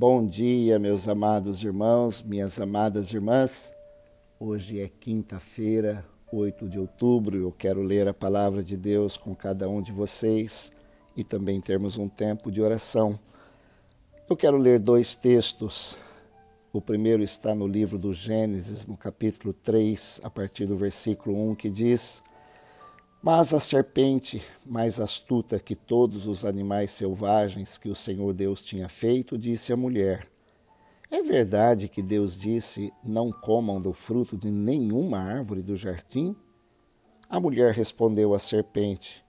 [0.00, 3.72] Bom dia, meus amados irmãos, minhas amadas irmãs.
[4.38, 7.36] Hoje é quinta-feira, 8 de outubro.
[7.36, 10.70] Eu quero ler a palavra de Deus com cada um de vocês
[11.16, 13.18] e também termos um tempo de oração.
[14.30, 15.96] Eu quero ler dois textos.
[16.72, 21.56] O primeiro está no livro do Gênesis, no capítulo 3, a partir do versículo 1,
[21.56, 22.22] que diz:
[23.20, 28.88] Mas a serpente, mais astuta que todos os animais selvagens que o Senhor Deus tinha
[28.88, 30.28] feito, disse à mulher:
[31.10, 36.36] É verdade que Deus disse: Não comam do fruto de nenhuma árvore do jardim?
[37.28, 39.24] A mulher respondeu à serpente: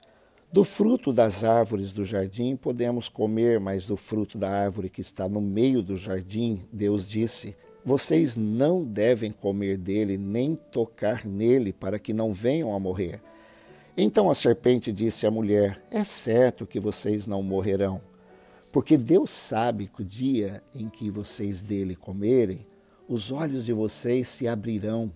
[0.52, 5.30] do fruto das árvores do jardim podemos comer, mas do fruto da árvore que está
[5.30, 12.00] no meio do jardim, Deus disse: Vocês não devem comer dele nem tocar nele, para
[12.00, 13.22] que não venham a morrer.
[14.02, 18.00] Então a serpente disse à mulher: É certo que vocês não morrerão,
[18.72, 22.66] porque Deus sabe que o dia em que vocês dele comerem,
[23.10, 25.12] os olhos de vocês se abrirão.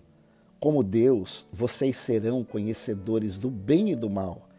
[0.60, 4.50] Como Deus, vocês serão conhecedores do bem e do mal.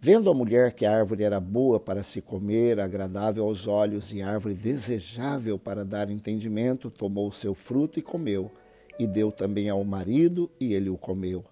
[0.00, 4.22] Vendo a mulher que a árvore era boa para se comer, agradável aos olhos e
[4.22, 8.48] árvore desejável para dar entendimento, tomou o seu fruto e comeu,
[8.96, 11.44] e deu também ao marido, e ele o comeu.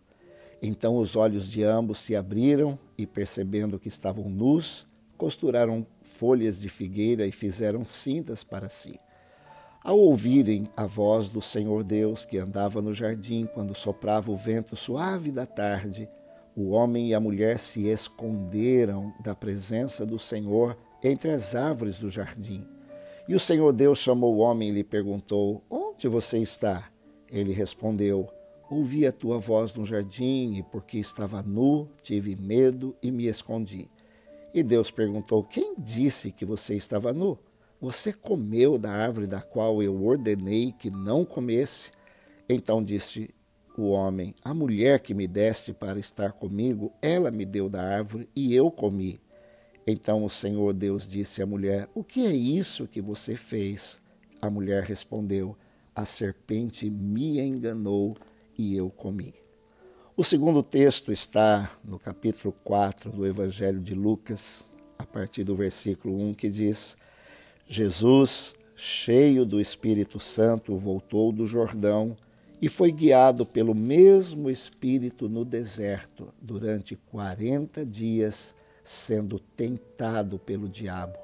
[0.62, 4.86] Então os olhos de ambos se abriram, e percebendo que estavam nus,
[5.16, 8.98] costuraram folhas de figueira e fizeram cintas para si.
[9.82, 14.76] Ao ouvirem a voz do Senhor Deus que andava no jardim quando soprava o vento
[14.76, 16.08] suave da tarde,
[16.54, 22.10] o homem e a mulher se esconderam da presença do Senhor entre as árvores do
[22.10, 22.66] jardim.
[23.26, 26.90] E o Senhor Deus chamou o homem e lhe perguntou: Onde você está?
[27.30, 28.28] Ele respondeu:
[28.70, 33.90] Ouvi a tua voz no jardim e, porque estava nu, tive medo e me escondi.
[34.54, 37.36] E Deus perguntou: Quem disse que você estava nu?
[37.80, 41.90] Você comeu da árvore da qual eu ordenei que não comesse?
[42.48, 43.30] Então disse
[43.76, 48.28] o homem: A mulher que me deste para estar comigo, ela me deu da árvore
[48.36, 49.20] e eu comi.
[49.84, 53.98] Então o Senhor Deus disse à mulher: O que é isso que você fez?
[54.40, 55.56] A mulher respondeu:
[55.92, 58.16] A serpente me enganou
[58.60, 59.34] e eu comi.
[60.14, 64.62] O segundo texto está no capítulo 4 do Evangelho de Lucas,
[64.98, 66.94] a partir do versículo 1, que diz:
[67.66, 72.14] Jesus, cheio do Espírito Santo, voltou do Jordão
[72.60, 78.54] e foi guiado pelo mesmo Espírito no deserto durante quarenta dias,
[78.84, 81.18] sendo tentado pelo diabo.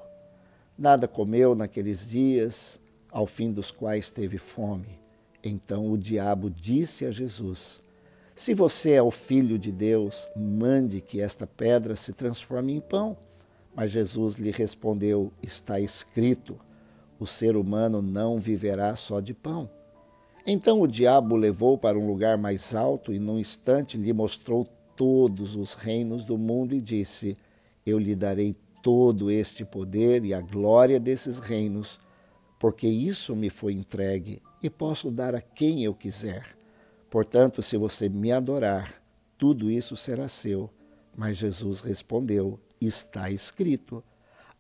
[0.79, 2.81] Nada comeu naqueles dias,
[3.11, 5.06] ao fim dos quais teve fome.
[5.47, 7.81] Então o diabo disse a Jesus:
[8.35, 13.17] Se você é o filho de Deus, mande que esta pedra se transforme em pão.
[13.75, 16.59] Mas Jesus lhe respondeu: Está escrito:
[17.19, 19.71] o ser humano não viverá só de pão
[20.47, 24.65] então o diabo o levou para um lugar mais alto e, num instante, lhe mostrou
[24.95, 27.37] todos os reinos do mundo e disse:
[27.85, 31.99] Eu lhe darei todo este poder e a glória desses reinos,
[32.61, 36.57] porque isso me foi entregue e posso dar a quem eu quiser.
[37.09, 39.01] Portanto, se você me adorar,
[39.39, 40.69] tudo isso será seu.
[41.17, 44.03] Mas Jesus respondeu: Está escrito: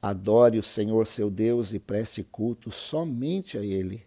[0.00, 4.04] Adore o Senhor seu Deus e preste culto somente a Ele.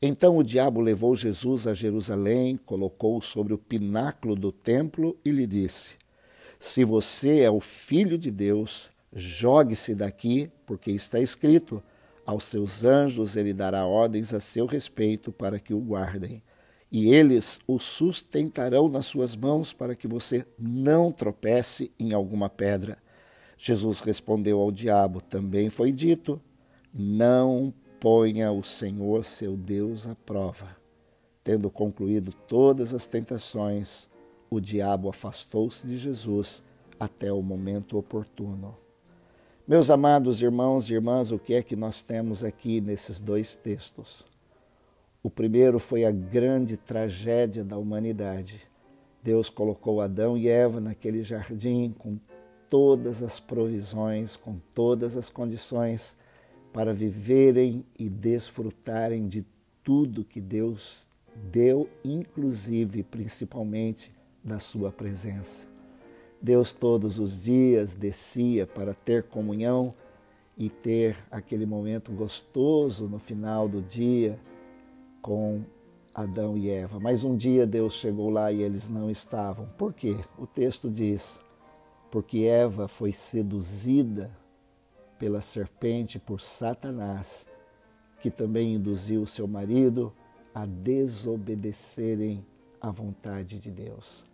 [0.00, 5.46] Então o diabo levou Jesus a Jerusalém, colocou-o sobre o pináculo do templo e lhe
[5.46, 5.96] disse:
[6.58, 11.82] Se você é o filho de Deus, jogue-se daqui, porque está escrito:
[12.26, 16.42] Aos seus anjos ele dará ordens a seu respeito para que o guardem.
[16.90, 22.98] E eles o sustentarão nas suas mãos para que você não tropece em alguma pedra.
[23.56, 26.40] Jesus respondeu ao diabo: Também foi dito:
[26.92, 30.76] Não ponha o Senhor seu Deus à prova.
[31.44, 34.08] Tendo concluído todas as tentações,
[34.50, 36.60] o diabo afastou-se de Jesus
[36.98, 38.76] até o momento oportuno.
[39.68, 44.24] Meus amados irmãos e irmãs, o que é que nós temos aqui nesses dois textos?
[45.24, 48.60] O primeiro foi a grande tragédia da humanidade.
[49.24, 52.16] Deus colocou Adão e Eva naquele jardim com
[52.70, 56.16] todas as provisões, com todas as condições
[56.72, 59.44] para viverem e desfrutarem de
[59.82, 61.08] tudo que Deus
[61.50, 64.12] deu, inclusive, principalmente,
[64.44, 65.75] da sua presença.
[66.40, 69.94] Deus todos os dias descia para ter comunhão
[70.56, 74.38] e ter aquele momento gostoso no final do dia
[75.20, 75.62] com
[76.14, 76.98] Adão e Eva.
[76.98, 79.66] Mas um dia Deus chegou lá e eles não estavam.
[79.76, 80.16] Por quê?
[80.38, 81.38] O texto diz:
[82.10, 84.30] porque Eva foi seduzida
[85.18, 87.46] pela serpente, por Satanás,
[88.20, 90.12] que também induziu seu marido
[90.54, 92.44] a desobedecerem
[92.80, 94.25] à vontade de Deus.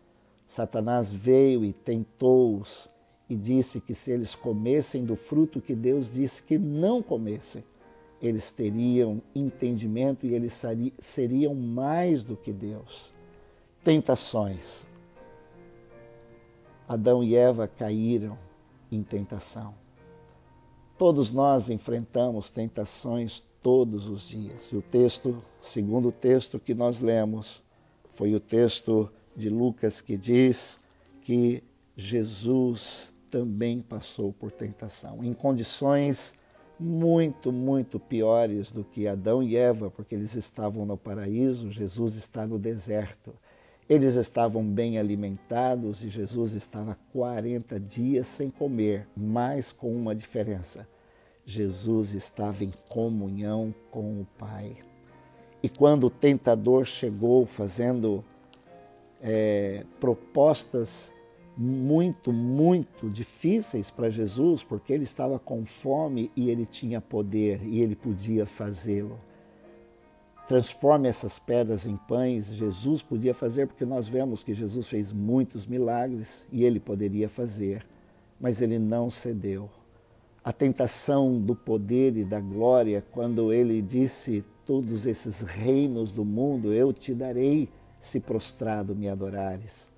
[0.52, 2.86] Satanás veio e tentou-os
[3.26, 7.64] e disse que se eles comessem do fruto que Deus disse que não comessem,
[8.20, 10.62] eles teriam entendimento e eles
[10.98, 13.14] seriam mais do que Deus.
[13.82, 14.86] Tentações.
[16.86, 18.36] Adão e Eva caíram
[18.90, 19.74] em tentação.
[20.98, 24.68] Todos nós enfrentamos tentações todos os dias.
[24.70, 27.62] E o texto, segundo o texto que nós lemos,
[28.04, 30.80] foi o texto de Lucas que diz
[31.20, 31.62] que
[31.96, 36.34] Jesus também passou por tentação, em condições
[36.78, 42.46] muito, muito piores do que Adão e Eva, porque eles estavam no paraíso, Jesus está
[42.46, 43.32] no deserto.
[43.88, 50.86] Eles estavam bem alimentados e Jesus estava 40 dias sem comer, mas com uma diferença.
[51.44, 54.76] Jesus estava em comunhão com o Pai.
[55.62, 58.24] E quando o tentador chegou fazendo
[59.22, 61.12] é, propostas
[61.56, 67.80] muito, muito difíceis para Jesus, porque ele estava com fome e ele tinha poder e
[67.80, 69.18] ele podia fazê-lo.
[70.48, 75.66] Transforme essas pedras em pães, Jesus podia fazer, porque nós vemos que Jesus fez muitos
[75.66, 77.86] milagres e ele poderia fazer,
[78.40, 79.70] mas ele não cedeu
[80.44, 86.72] a tentação do poder e da glória, quando ele disse: Todos esses reinos do mundo
[86.72, 87.68] eu te darei,
[88.02, 89.88] se prostrado me adorares.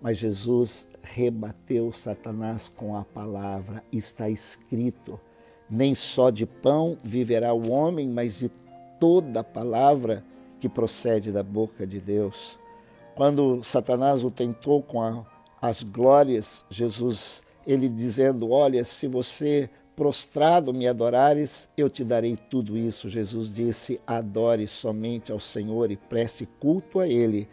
[0.00, 5.20] Mas Jesus rebateu Satanás com a palavra: Está escrito,
[5.68, 8.48] nem só de pão viverá o homem, mas de
[9.00, 10.24] toda a palavra
[10.60, 12.58] que procede da boca de Deus.
[13.16, 15.26] Quando Satanás o tentou com a,
[15.60, 22.78] as glórias, Jesus, ele dizendo: Olha, se você prostrado me adorares, eu te darei tudo
[22.78, 23.08] isso.
[23.08, 27.48] Jesus disse: adore somente ao Senhor e preste culto a Ele.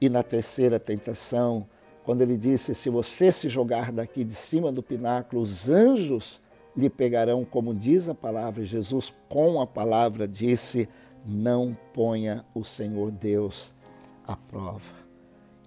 [0.00, 1.64] E na terceira tentação,
[2.02, 6.40] quando ele disse: Se você se jogar daqui de cima do pináculo, os anjos
[6.76, 8.64] lhe pegarão, como diz a palavra.
[8.64, 10.88] E Jesus, com a palavra, disse:
[11.24, 13.72] Não ponha o Senhor Deus
[14.26, 14.92] à prova.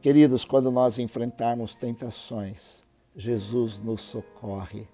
[0.01, 2.83] Queridos, quando nós enfrentarmos tentações,
[3.15, 4.85] Jesus nos socorre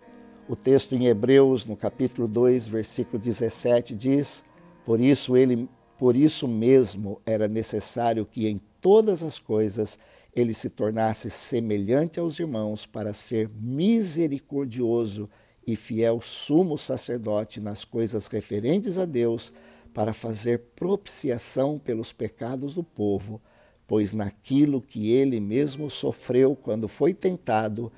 [0.48, 4.44] o texto em Hebreus, no capítulo 2, versículo 17, diz:
[4.86, 9.98] Por isso ele, por isso mesmo era necessário que em todas as coisas
[10.36, 15.30] ele se tornasse semelhante aos irmãos para ser misericordioso
[15.66, 19.52] e fiel sumo sacerdote nas coisas referentes a Deus,
[19.94, 23.42] para fazer propiciação pelos pecados do povo,
[23.88, 27.92] pois naquilo que ele mesmo sofreu quando foi tentado,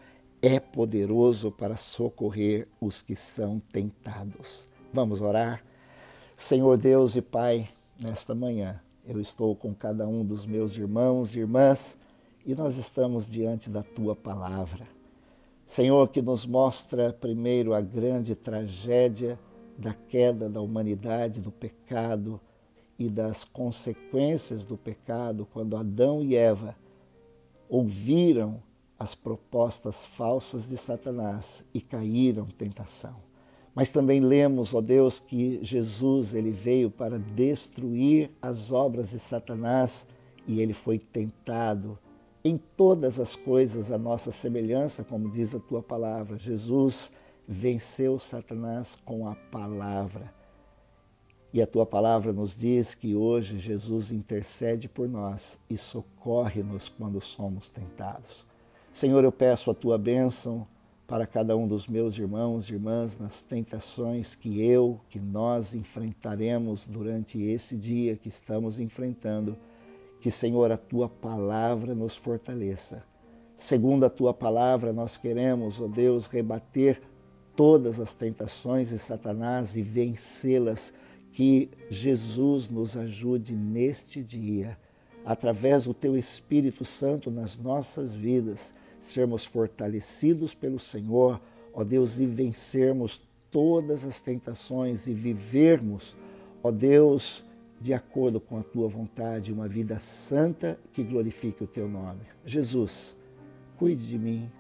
[0.48, 4.66] é poderoso para socorrer os que são tentados.
[4.94, 5.62] Vamos orar?
[6.38, 7.68] Senhor Deus e Pai,
[8.02, 11.98] nesta manhã eu estou com cada um dos meus irmãos e irmãs
[12.46, 14.88] e nós estamos diante da tua palavra.
[15.66, 19.38] Senhor, que nos mostra primeiro a grande tragédia
[19.78, 22.40] da queda da humanidade, do pecado
[22.98, 26.74] e das consequências do pecado, quando Adão e Eva
[27.68, 28.66] ouviram
[29.00, 33.16] as propostas falsas de Satanás e caíram tentação.
[33.76, 40.08] Mas também lemos, ó Deus, que Jesus ele veio para destruir as obras de Satanás
[40.48, 42.00] e ele foi tentado
[42.44, 46.40] em todas as coisas a nossa semelhança, como diz a tua palavra.
[46.40, 47.12] Jesus
[47.48, 50.34] venceu Satanás com a palavra.
[51.54, 57.22] E a tua palavra nos diz que hoje Jesus intercede por nós e socorre-nos quando
[57.22, 58.47] somos tentados.
[58.98, 60.66] Senhor, eu peço a tua bênção
[61.06, 66.88] para cada um dos meus irmãos e irmãs nas tentações que eu, que nós enfrentaremos
[66.88, 69.56] durante esse dia que estamos enfrentando.
[70.20, 73.04] Que, Senhor, a tua palavra nos fortaleça.
[73.56, 77.00] Segundo a tua palavra, nós queremos, ó oh Deus, rebater
[77.56, 80.92] todas as tentações de Satanás e vencê-las.
[81.32, 84.76] Que Jesus nos ajude neste dia,
[85.24, 91.40] através do teu Espírito Santo nas nossas vidas sermos fortalecidos pelo Senhor,
[91.74, 96.16] ó Deus, e vencermos todas as tentações e vivermos,
[96.64, 97.44] ó Deus,
[97.80, 102.22] de acordo com a tua vontade, uma vida santa que glorifique o teu nome.
[102.46, 103.16] Jesus,
[103.78, 104.52] cuide de mim,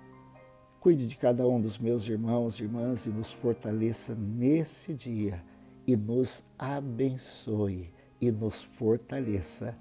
[0.80, 5.44] cuide de cada um dos meus irmãos e irmãs e nos fortaleça nesse dia
[5.86, 7.90] e nos abençoe
[8.22, 9.76] e nos fortaleça.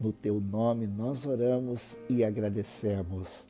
[0.00, 3.49] No teu nome nós oramos e agradecemos.